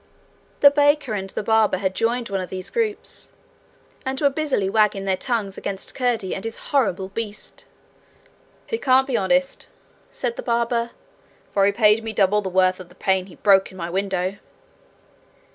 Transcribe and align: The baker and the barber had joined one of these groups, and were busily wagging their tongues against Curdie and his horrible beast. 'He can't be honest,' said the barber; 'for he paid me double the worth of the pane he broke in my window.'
The 0.61 0.71
baker 0.71 1.13
and 1.13 1.29
the 1.29 1.43
barber 1.43 1.77
had 1.77 1.93
joined 1.93 2.29
one 2.29 2.41
of 2.41 2.49
these 2.49 2.71
groups, 2.71 3.29
and 4.03 4.19
were 4.19 4.31
busily 4.31 4.67
wagging 4.67 5.05
their 5.05 5.15
tongues 5.15 5.59
against 5.59 5.93
Curdie 5.93 6.33
and 6.33 6.43
his 6.43 6.57
horrible 6.73 7.09
beast. 7.09 7.65
'He 8.65 8.79
can't 8.79 9.05
be 9.05 9.15
honest,' 9.15 9.67
said 10.09 10.37
the 10.37 10.41
barber; 10.41 10.89
'for 11.53 11.67
he 11.67 11.71
paid 11.71 12.03
me 12.03 12.13
double 12.13 12.41
the 12.41 12.49
worth 12.49 12.79
of 12.79 12.89
the 12.89 12.95
pane 12.95 13.27
he 13.27 13.35
broke 13.35 13.69
in 13.69 13.77
my 13.77 13.91
window.' 13.91 14.37